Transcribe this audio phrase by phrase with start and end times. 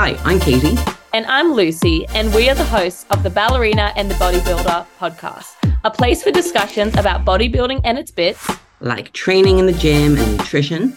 [0.00, 0.76] Hi, I'm Katie.
[1.12, 5.56] And I'm Lucy, and we are the hosts of the Ballerina and the Bodybuilder podcast,
[5.82, 10.36] a place for discussions about bodybuilding and its bits, like training in the gym and
[10.36, 10.96] nutrition,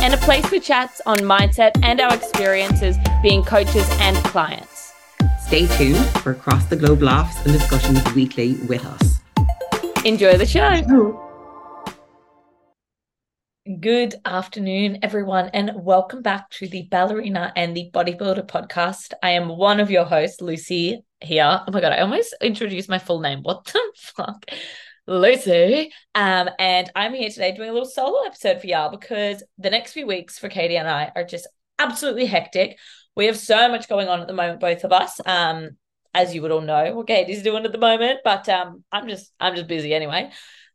[0.00, 4.92] and a place for chats on mindset and our experiences being coaches and clients.
[5.46, 9.22] Stay tuned for across the globe laughs and discussions weekly with us.
[10.04, 11.31] Enjoy the show.
[13.64, 19.12] Good afternoon, everyone, and welcome back to the Ballerina and the Bodybuilder podcast.
[19.22, 21.60] I am one of your hosts, Lucy, here.
[21.64, 23.38] Oh my God, I almost introduced my full name.
[23.42, 24.46] What the fuck?
[25.06, 25.92] Lucy.
[26.12, 29.92] Um, and I'm here today doing a little solo episode for y'all because the next
[29.92, 31.46] few weeks for Katie and I are just
[31.78, 32.80] absolutely hectic.
[33.14, 35.20] We have so much going on at the moment, both of us.
[35.24, 35.76] Um,
[36.14, 39.32] as you would all know what Katie's doing at the moment, but um, I'm just
[39.38, 40.30] I'm just busy anyway.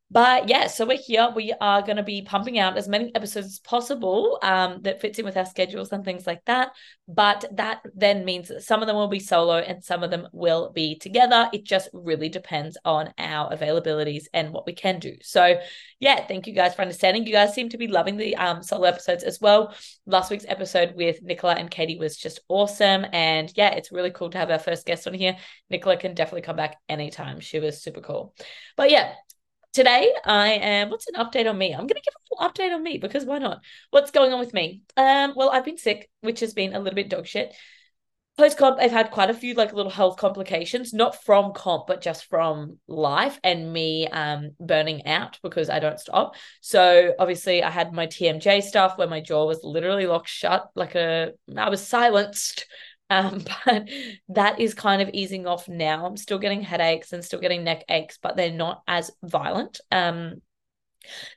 [0.09, 1.29] But yeah, so we're here.
[1.35, 5.20] We are going to be pumping out as many episodes as possible um, that fits
[5.20, 6.71] in with our schedules and things like that.
[7.09, 10.29] But that then means that some of them will be solo and some of them
[10.32, 11.49] will be together.
[11.51, 15.15] It just really depends on our availabilities and what we can do.
[15.21, 15.59] So
[15.99, 17.26] yeah, thank you guys for understanding.
[17.26, 19.76] You guys seem to be loving the um, solo episodes as well.
[20.05, 23.05] Last week's episode with Nicola and Katie was just awesome.
[23.12, 25.35] And yeah, it's really cool to have our first guest on here.
[25.70, 27.41] Nicola can definitely come back anytime.
[27.41, 28.34] She was super cool.
[28.77, 29.13] But yeah,
[29.77, 31.71] today I am what's an update on me?
[31.71, 33.61] I'm gonna give a full update on me because why not?
[33.91, 34.81] What's going on with me?
[34.97, 37.53] Um, well, I've been sick, which has been a little bit dog shit.
[38.39, 42.01] Post comp, I've had quite a few like little health complications, not from comp, but
[42.01, 46.33] just from life and me um burning out because I don't stop.
[46.61, 50.95] So obviously I had my TMJ stuff where my jaw was literally locked shut, like
[50.95, 52.65] a I was silenced
[53.10, 53.88] um, but
[54.30, 56.05] that is kind of easing off now.
[56.05, 59.80] I'm still getting headaches and still getting neck aches, but they're not as violent.
[59.91, 60.41] Um,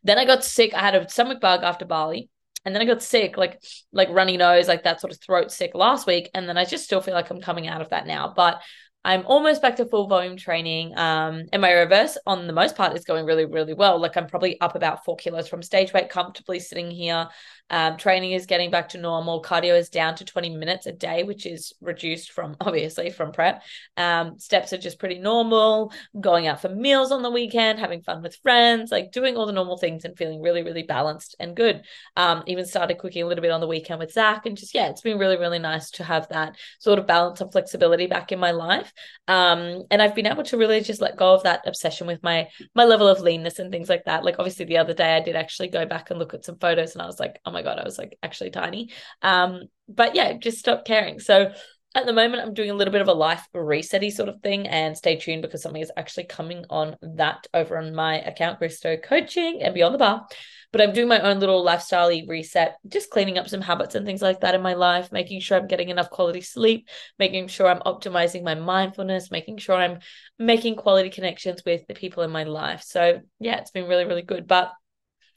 [0.02, 0.74] then I got sick.
[0.74, 2.28] I had a stomach bug after Bali.
[2.64, 5.74] And then I got sick, like like runny nose, like that sort of throat sick
[5.74, 6.30] last week.
[6.34, 8.34] And then I just still feel like I'm coming out of that now.
[8.36, 8.60] But
[9.02, 10.96] I'm almost back to full volume training.
[10.96, 13.98] Um, and my reverse on the most part is going really, really well.
[13.98, 17.28] Like I'm probably up about four kilos from stage weight, comfortably sitting here.
[17.70, 19.42] Um, training is getting back to normal.
[19.42, 23.62] Cardio is down to 20 minutes a day, which is reduced from obviously from prep.
[23.96, 25.92] Um, steps are just pretty normal.
[26.20, 29.52] Going out for meals on the weekend, having fun with friends, like doing all the
[29.52, 31.82] normal things and feeling really, really balanced and good.
[32.16, 34.90] Um, even started cooking a little bit on the weekend with Zach, and just yeah,
[34.90, 38.38] it's been really, really nice to have that sort of balance and flexibility back in
[38.38, 38.89] my life.
[39.28, 42.48] Um, and I've been able to really just let go of that obsession with my
[42.74, 44.24] my level of leanness and things like that.
[44.24, 46.94] Like obviously the other day I did actually go back and look at some photos,
[46.94, 48.90] and I was like, oh my god, I was like actually tiny.
[49.22, 51.20] Um, but yeah, just stopped caring.
[51.20, 51.52] So
[51.94, 54.68] at the moment, I'm doing a little bit of a life resetty sort of thing,
[54.68, 58.96] and stay tuned because something is actually coming on that over on my account, Christo
[58.96, 60.26] Coaching and Beyond the Bar.
[60.72, 64.22] But I'm doing my own little lifestyle reset, just cleaning up some habits and things
[64.22, 66.88] like that in my life, making sure I'm getting enough quality sleep,
[67.18, 69.98] making sure I'm optimizing my mindfulness, making sure I'm
[70.38, 72.82] making quality connections with the people in my life.
[72.82, 74.46] So yeah, it's been really, really good.
[74.46, 74.70] But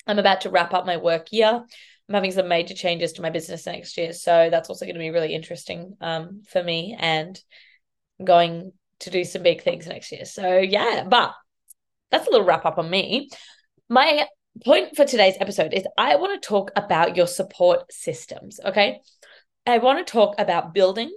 [0.06, 1.64] I'm about to wrap up my work year.
[2.10, 4.14] I'm having some major changes to my business next year.
[4.14, 7.40] So that's also going to be really interesting um, for me and
[8.24, 10.26] going to do some big things next year.
[10.26, 11.34] So yeah, but
[12.12, 13.30] that's a little wrap up on me.
[13.90, 14.28] My
[14.64, 18.59] point for today's episode is I want to talk about your support systems.
[18.64, 19.02] Okay.
[19.66, 21.12] I want to talk about building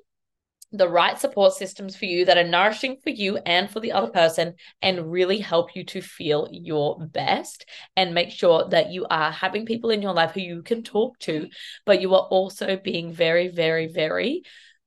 [0.73, 4.11] the right support systems for you that are nourishing for you and for the other
[4.11, 9.31] person and really help you to feel your best and make sure that you are
[9.31, 11.49] having people in your life who you can talk to
[11.85, 14.43] but you are also being very very very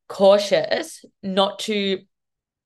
[0.10, 2.00] cautious not to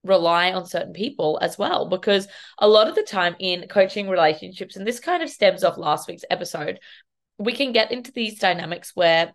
[0.03, 2.27] rely on certain people as well because
[2.59, 6.07] a lot of the time in coaching relationships and this kind of stems off last
[6.07, 6.79] week's episode
[7.37, 9.33] we can get into these dynamics where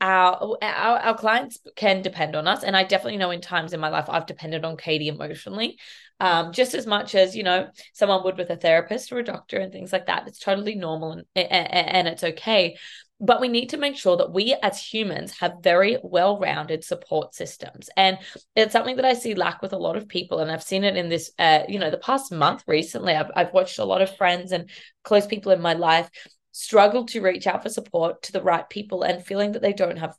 [0.00, 2.62] our, our our clients can depend on us.
[2.62, 5.78] And i definitely know in times in my life i've depended on katie emotionally
[6.20, 9.58] um, just as much as you know someone would with a therapist or a doctor
[9.58, 10.26] and things like that.
[10.26, 12.76] It's totally normal and, and, and it's okay
[13.20, 17.90] but we need to make sure that we as humans have very well-rounded support systems
[17.96, 18.18] and
[18.54, 20.96] it's something that i see lack with a lot of people and i've seen it
[20.96, 24.16] in this uh, you know the past month recently I've, I've watched a lot of
[24.16, 24.70] friends and
[25.02, 26.10] close people in my life
[26.52, 29.98] struggle to reach out for support to the right people and feeling that they don't
[29.98, 30.16] have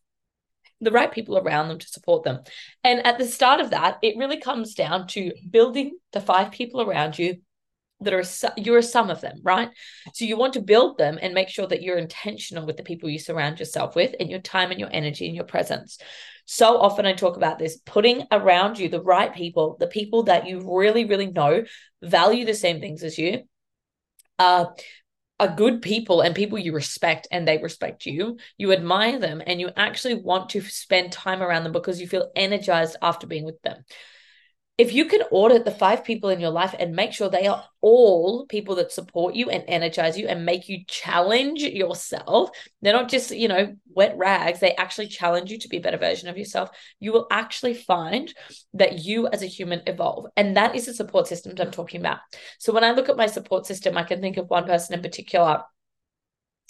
[0.81, 2.39] the right people around them to support them.
[2.83, 6.81] And at the start of that, it really comes down to building the five people
[6.81, 7.41] around you
[8.01, 8.23] that are
[8.57, 9.69] you're sum of them, right?
[10.13, 13.09] So you want to build them and make sure that you're intentional with the people
[13.09, 15.97] you surround yourself with and your time and your energy and your presence.
[16.45, 20.47] So often I talk about this putting around you the right people, the people that
[20.47, 21.63] you really really know
[22.01, 23.43] value the same things as you,
[24.37, 24.65] uh
[25.41, 28.37] are good people and people you respect and they respect you.
[28.57, 32.29] You admire them and you actually want to spend time around them because you feel
[32.35, 33.85] energized after being with them
[34.79, 37.65] if you can audit the five people in your life and make sure they are
[37.81, 42.49] all people that support you and energize you and make you challenge yourself,
[42.81, 45.97] they're not just, you know, wet rags, they actually challenge you to be a better
[45.97, 46.69] version of yourself.
[47.01, 48.33] You will actually find
[48.73, 50.27] that you as a human evolve.
[50.37, 52.19] And that is the support systems I'm talking about.
[52.57, 55.01] So when I look at my support system, I can think of one person in
[55.01, 55.61] particular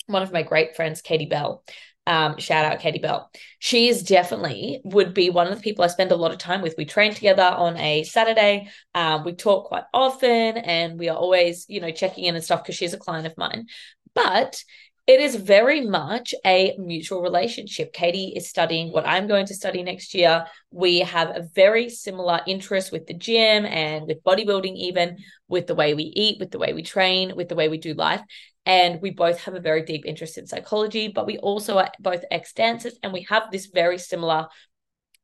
[0.08, 1.64] one of my great friends, Katie Bell.
[2.10, 3.30] Um, shout out Katie Bell.
[3.60, 6.64] She is definitely would be one of the people I spend a lot of time
[6.64, 6.74] with.
[6.76, 8.72] We train together on a Saturday.
[8.96, 12.64] Um, we talk quite often, and we are always, you know, checking in and stuff
[12.64, 13.68] because she's a client of mine.
[14.16, 14.64] But
[15.06, 17.94] it is very much a mutual relationship.
[17.94, 20.48] Katie is studying what I'm going to study next year.
[20.72, 25.18] We have a very similar interest with the gym and with bodybuilding, even
[25.48, 27.94] with the way we eat, with the way we train, with the way we do
[27.94, 28.22] life
[28.70, 32.24] and we both have a very deep interest in psychology but we also are both
[32.30, 34.48] ex dancers and we have this very similar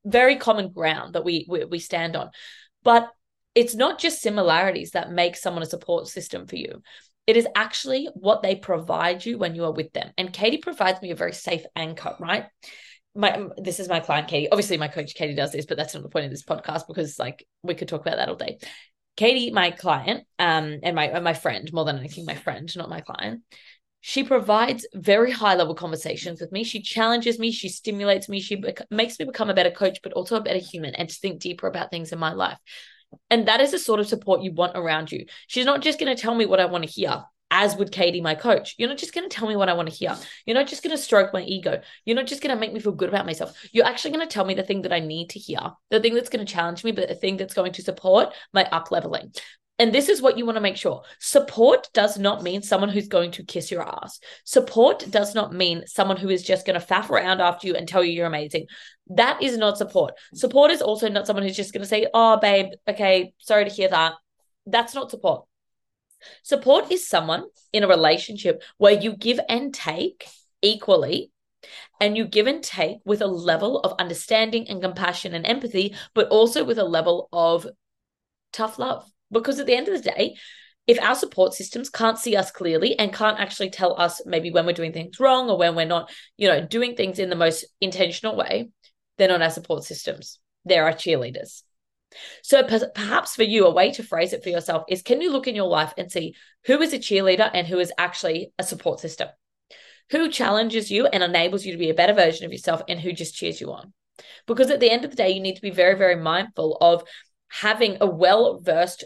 [0.03, 2.29] very common ground that we, we we stand on
[2.83, 3.09] but
[3.53, 6.81] it's not just similarities that make someone a support system for you
[7.27, 10.99] it is actually what they provide you when you are with them and katie provides
[11.03, 12.45] me a very safe anchor right
[13.17, 14.51] my this is my client Katie.
[14.51, 17.17] Obviously, my coach Katie does this, but that's not the point of this podcast because
[17.17, 18.57] like we could talk about that all day.
[19.15, 23.01] Katie, my client, um, and my my friend, more than anything, my friend, not my
[23.01, 23.43] client,
[24.01, 26.63] she provides very high level conversations with me.
[26.63, 30.13] She challenges me, she stimulates me, she bec- makes me become a better coach, but
[30.13, 32.59] also a better human and to think deeper about things in my life.
[33.29, 35.25] And that is the sort of support you want around you.
[35.47, 37.23] She's not just going to tell me what I want to hear
[37.55, 38.75] as would Katie, my coach.
[38.77, 40.13] You're not just going to tell me what I want to hear.
[40.45, 41.79] You're not just going to stroke my ego.
[42.03, 43.57] You're not just going to make me feel good about myself.
[43.71, 45.59] You're actually going to tell me the thing that I need to hear,
[45.89, 48.65] the thing that's going to challenge me, but the thing that's going to support my
[48.65, 49.31] up leveling.
[49.79, 51.03] And this is what you want to make sure.
[51.19, 54.19] Support does not mean someone who's going to kiss your ass.
[54.43, 57.87] Support does not mean someone who is just going to faff around after you and
[57.87, 58.67] tell you you're amazing.
[59.07, 60.15] That is not support.
[60.33, 63.71] Support is also not someone who's just going to say, Oh, babe, okay, sorry to
[63.71, 64.13] hear that.
[64.65, 65.45] That's not support.
[66.43, 70.27] Support is someone in a relationship where you give and take
[70.61, 71.31] equally
[71.99, 76.27] and you give and take with a level of understanding and compassion and empathy, but
[76.29, 77.67] also with a level of
[78.53, 79.09] tough love.
[79.31, 80.35] Because at the end of the day,
[80.87, 84.65] if our support systems can't see us clearly and can't actually tell us maybe when
[84.65, 87.65] we're doing things wrong or when we're not, you know, doing things in the most
[87.81, 88.69] intentional way,
[89.17, 90.39] they're not our support systems.
[90.63, 91.63] They're our cheerleaders.
[92.43, 95.47] So perhaps for you, a way to phrase it for yourself is can you look
[95.47, 96.35] in your life and see
[96.65, 99.29] who is a cheerleader and who is actually a support system?
[100.11, 103.11] Who challenges you and enables you to be a better version of yourself and who
[103.11, 103.93] just cheers you on?
[104.47, 107.03] Because at the end of the day, you need to be very, very mindful of
[107.47, 109.03] having a well versed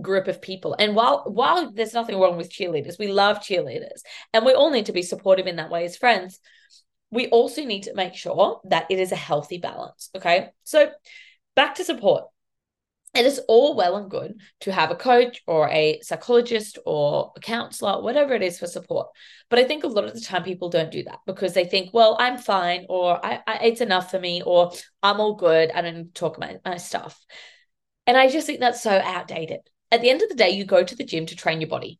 [0.00, 0.74] group of people.
[0.78, 4.02] And while while there's nothing wrong with cheerleaders, we love cheerleaders
[4.32, 6.38] and we all need to be supportive in that way as friends.
[7.10, 10.10] We also need to make sure that it is a healthy balance.
[10.14, 10.50] Okay.
[10.64, 10.90] So
[11.56, 12.24] back to support
[13.14, 17.40] it is all well and good to have a coach or a psychologist or a
[17.40, 19.08] counselor, whatever it is for support.
[19.48, 21.90] But I think a lot of the time people don't do that because they think,
[21.94, 24.72] well, I'm fine, or I, I it's enough for me, or
[25.02, 25.70] I'm all good.
[25.70, 27.18] I don't need to talk my, my stuff.
[28.06, 29.60] And I just think that's so outdated.
[29.90, 31.98] At the end of the day, you go to the gym to train your body.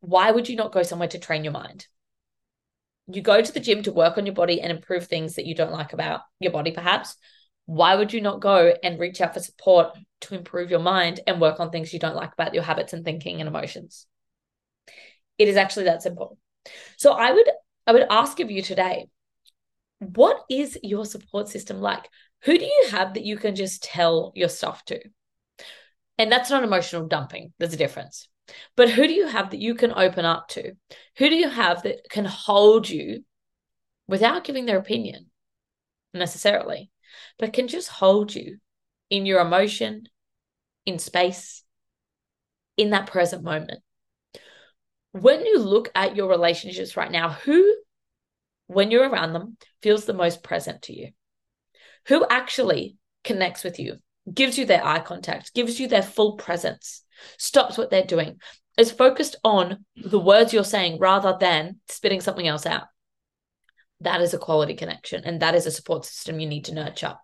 [0.00, 1.86] Why would you not go somewhere to train your mind?
[3.08, 5.54] You go to the gym to work on your body and improve things that you
[5.54, 7.16] don't like about your body, perhaps
[7.66, 11.40] why would you not go and reach out for support to improve your mind and
[11.40, 14.06] work on things you don't like about your habits and thinking and emotions?
[15.36, 16.38] It is actually that simple.
[16.96, 17.48] So I would
[17.86, 19.06] I would ask of you today,
[19.98, 22.08] what is your support system like?
[22.42, 25.00] Who do you have that you can just tell your stuff to?
[26.18, 27.52] And that's not emotional dumping.
[27.58, 28.28] There's a difference.
[28.76, 30.72] But who do you have that you can open up to?
[31.18, 33.24] Who do you have that can hold you
[34.06, 35.26] without giving their opinion
[36.14, 36.90] necessarily?
[37.38, 38.58] But can just hold you
[39.10, 40.08] in your emotion,
[40.84, 41.62] in space,
[42.76, 43.80] in that present moment.
[45.12, 47.74] When you look at your relationships right now, who,
[48.66, 51.10] when you're around them, feels the most present to you?
[52.08, 53.96] Who actually connects with you,
[54.32, 57.02] gives you their eye contact, gives you their full presence,
[57.38, 58.40] stops what they're doing,
[58.76, 62.84] is focused on the words you're saying rather than spitting something else out
[64.00, 67.14] that is a quality connection and that is a support system you need to nurture.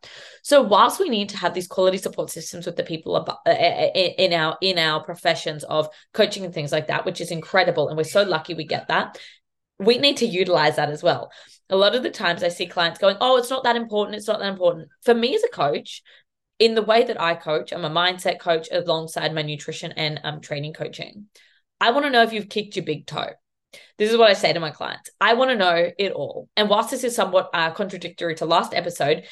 [0.42, 3.50] So whilst we need to have these quality support systems with the people uh, uh,
[3.50, 7.88] uh, in our in our professions of coaching and things like that which is incredible
[7.88, 9.18] and we're so lucky we get that
[9.78, 11.30] we need to utilize that as well.
[11.68, 14.28] A lot of the times i see clients going oh it's not that important it's
[14.28, 14.88] not that important.
[15.02, 16.02] For me as a coach
[16.58, 20.40] in the way that i coach i'm a mindset coach alongside my nutrition and um,
[20.40, 21.26] training coaching.
[21.82, 23.32] I want to know if you've kicked your big toe
[23.98, 25.10] This is what I say to my clients.
[25.20, 26.48] I want to know it all.
[26.56, 29.24] And whilst this is somewhat uh, contradictory to last episode,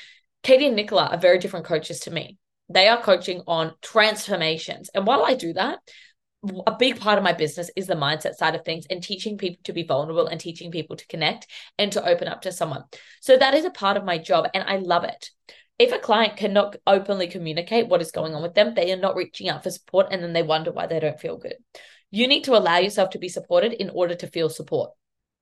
[0.42, 2.38] Katie and Nicola are very different coaches to me.
[2.68, 4.90] They are coaching on transformations.
[4.94, 5.80] And while I do that,
[6.66, 9.60] a big part of my business is the mindset side of things and teaching people
[9.64, 11.46] to be vulnerable and teaching people to connect
[11.78, 12.84] and to open up to someone.
[13.20, 15.30] So that is a part of my job and I love it.
[15.78, 19.16] If a client cannot openly communicate what is going on with them, they are not
[19.16, 21.56] reaching out for support and then they wonder why they don't feel good.
[22.10, 24.90] You need to allow yourself to be supported in order to feel support.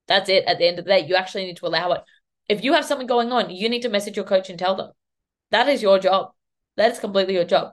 [0.06, 0.44] That's it.
[0.46, 2.02] At the end of the day, you actually need to allow it.
[2.48, 4.90] If you have something going on, you need to message your coach and tell them.
[5.50, 6.32] That is your job.
[6.76, 7.72] That is completely your job.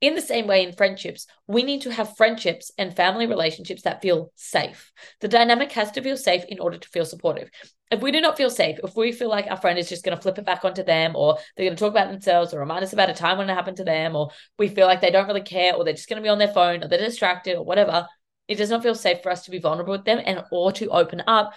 [0.00, 4.00] In the same way, in friendships, we need to have friendships and family relationships that
[4.00, 4.90] feel safe.
[5.20, 7.50] The dynamic has to feel safe in order to feel supportive.
[7.90, 10.16] If we do not feel safe, if we feel like our friend is just going
[10.16, 12.82] to flip it back onto them, or they're going to talk about themselves, or remind
[12.82, 15.26] us about a time when it happened to them, or we feel like they don't
[15.26, 17.64] really care, or they're just going to be on their phone, or they're distracted, or
[17.64, 18.06] whatever,
[18.50, 20.90] it does not feel safe for us to be vulnerable with them and or to
[20.90, 21.52] open up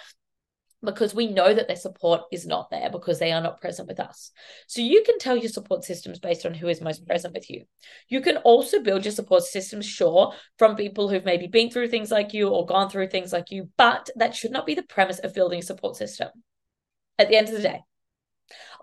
[0.86, 4.00] because we know that their support is not there because they are not present with
[4.00, 4.32] us.
[4.68, 7.64] So you can tell your support systems based on who is most present with you.
[8.10, 12.12] You can also build your support systems, sure, from people who've maybe been through things
[12.12, 15.18] like you or gone through things like you, but that should not be the premise
[15.18, 16.30] of building a support system.
[17.18, 17.80] At the end of the day,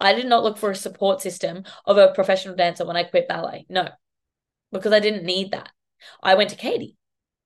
[0.00, 3.28] I did not look for a support system of a professional dancer when I quit
[3.28, 3.66] ballet.
[3.68, 3.88] No,
[4.72, 5.70] because I didn't need that.
[6.20, 6.96] I went to Katie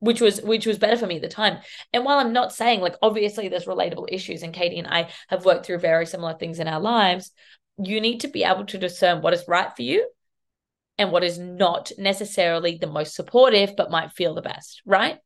[0.05, 1.59] which was which was better for me at the time.
[1.93, 5.45] And while I'm not saying like obviously there's relatable issues and Katie and I have
[5.45, 7.31] worked through very similar things in our lives,
[7.79, 10.07] you need to be able to discern what is right for you
[10.99, 15.19] and what is not necessarily the most supportive but might feel the best, right?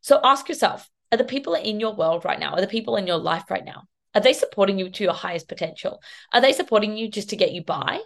[0.00, 3.06] So ask yourself, are the people in your world right now, are the people in
[3.06, 6.02] your life right now, are they supporting you to your highest potential?
[6.32, 8.00] Are they supporting you just to get you by?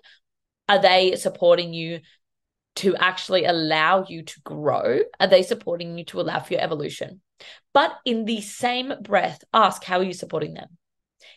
[0.68, 2.00] Are they supporting you
[2.76, 5.00] to actually allow you to grow?
[5.18, 7.20] Are they supporting you to allow for your evolution?
[7.72, 10.68] But in the same breath, ask how are you supporting them?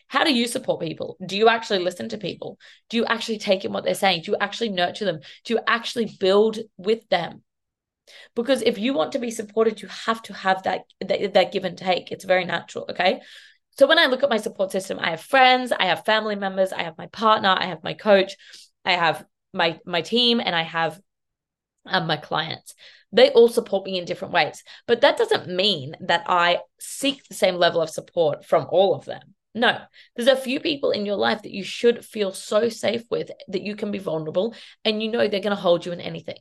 [0.08, 1.16] How do you support people?
[1.24, 2.58] Do you actually listen to people?
[2.88, 4.22] Do you actually take in what they're saying?
[4.22, 5.20] Do you actually nurture them?
[5.44, 7.42] Do you actually build with them?
[8.34, 11.64] Because if you want to be supported, you have to have that, that, that give
[11.64, 12.12] and take.
[12.12, 12.86] It's very natural.
[12.90, 13.20] Okay.
[13.76, 16.72] So when I look at my support system, I have friends, I have family members,
[16.72, 18.36] I have my partner, I have my coach,
[18.84, 21.00] I have my my team, and I have
[21.86, 22.74] and my clients.
[23.12, 24.62] They all support me in different ways.
[24.86, 29.04] But that doesn't mean that I seek the same level of support from all of
[29.04, 29.34] them.
[29.56, 29.78] No,
[30.16, 33.62] there's a few people in your life that you should feel so safe with that
[33.62, 34.52] you can be vulnerable
[34.84, 36.38] and you know they're going to hold you in anything.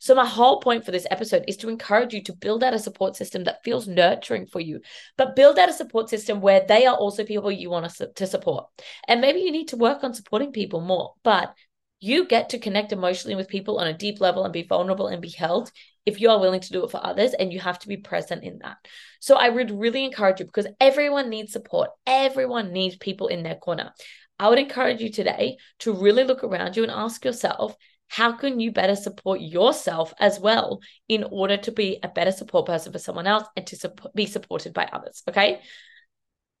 [0.00, 2.78] So, my whole point for this episode is to encourage you to build out a
[2.78, 4.80] support system that feels nurturing for you,
[5.18, 8.64] but build out a support system where they are also people you want to support.
[9.06, 11.54] And maybe you need to work on supporting people more, but
[12.00, 15.22] you get to connect emotionally with people on a deep level and be vulnerable and
[15.22, 15.70] be held
[16.04, 18.44] if you are willing to do it for others and you have to be present
[18.44, 18.76] in that.
[19.20, 21.90] So I would really encourage you because everyone needs support.
[22.06, 23.92] Everyone needs people in their corner.
[24.38, 27.74] I would encourage you today to really look around you and ask yourself,
[28.08, 32.66] how can you better support yourself as well in order to be a better support
[32.66, 35.22] person for someone else and to support, be supported by others?
[35.28, 35.60] Okay.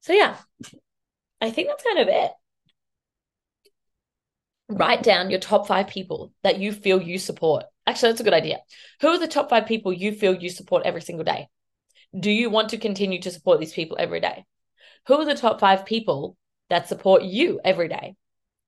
[0.00, 0.36] So, yeah,
[1.40, 2.30] I think that's kind of it
[4.68, 7.64] write down your top five people that you feel you support.
[7.86, 8.58] Actually, that's a good idea.
[9.00, 11.48] Who are the top five people you feel you support every single day?
[12.18, 14.44] Do you want to continue to support these people every day?
[15.06, 16.36] Who are the top five people
[16.70, 18.14] that support you every day?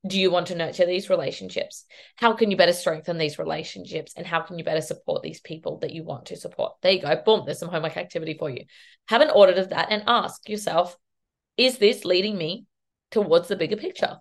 [0.07, 1.85] Do you want to nurture these relationships?
[2.17, 4.13] How can you better strengthen these relationships?
[4.17, 6.75] And how can you better support these people that you want to support?
[6.83, 7.21] There you go.
[7.25, 8.65] Boom, there's some homework activity for you.
[9.09, 10.97] Have an audit of that and ask yourself,
[11.57, 12.67] is this leading me
[13.11, 14.19] towards the bigger picture?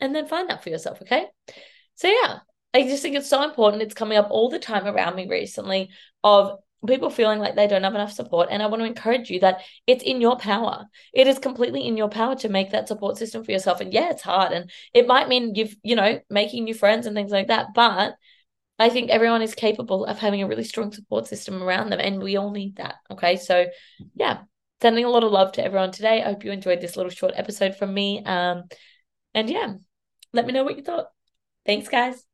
[0.00, 1.02] And then find that for yourself.
[1.02, 1.26] Okay.
[1.94, 2.38] So, yeah,
[2.74, 3.82] I just think it's so important.
[3.82, 5.90] It's coming up all the time around me recently
[6.22, 8.48] of people feeling like they don't have enough support.
[8.50, 10.86] And I want to encourage you that it's in your power.
[11.12, 13.80] It is completely in your power to make that support system for yourself.
[13.80, 14.52] And yeah, it's hard.
[14.52, 17.68] And it might mean you've, you know, making new friends and things like that.
[17.74, 18.14] But
[18.78, 22.00] I think everyone is capable of having a really strong support system around them.
[22.00, 22.94] And we all need that.
[23.10, 23.36] Okay.
[23.36, 23.66] So,
[24.14, 24.42] yeah,
[24.80, 26.22] sending a lot of love to everyone today.
[26.22, 28.22] I hope you enjoyed this little short episode from me.
[28.24, 28.64] Um,
[29.34, 29.74] and yeah,
[30.32, 31.10] let me know what you thought.
[31.66, 32.27] Thanks, guys.